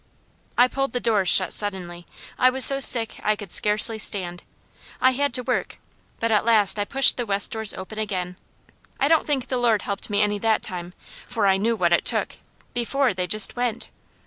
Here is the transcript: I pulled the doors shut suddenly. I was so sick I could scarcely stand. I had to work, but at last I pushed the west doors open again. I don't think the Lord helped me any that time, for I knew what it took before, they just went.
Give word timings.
I 0.57 0.67
pulled 0.67 0.93
the 0.93 0.99
doors 0.99 1.29
shut 1.29 1.53
suddenly. 1.53 2.07
I 2.39 2.49
was 2.49 2.65
so 2.65 2.79
sick 2.79 3.19
I 3.23 3.35
could 3.35 3.51
scarcely 3.51 3.99
stand. 3.99 4.41
I 4.99 5.11
had 5.11 5.31
to 5.35 5.43
work, 5.43 5.77
but 6.19 6.31
at 6.31 6.43
last 6.43 6.79
I 6.79 6.85
pushed 6.85 7.17
the 7.17 7.25
west 7.27 7.51
doors 7.51 7.71
open 7.75 7.99
again. 7.99 8.35
I 8.99 9.07
don't 9.07 9.27
think 9.27 9.47
the 9.49 9.57
Lord 9.59 9.83
helped 9.83 10.09
me 10.09 10.23
any 10.23 10.39
that 10.39 10.63
time, 10.63 10.95
for 11.27 11.45
I 11.45 11.57
knew 11.57 11.75
what 11.75 11.93
it 11.93 12.03
took 12.03 12.37
before, 12.73 13.13
they 13.13 13.27
just 13.27 13.55
went. 13.55 13.89